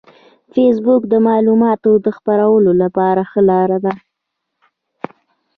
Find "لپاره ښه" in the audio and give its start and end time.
2.83-3.41